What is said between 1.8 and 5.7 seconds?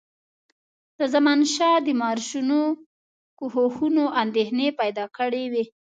د مارشونو کوښښونو اندېښنې پیدا کړي وې.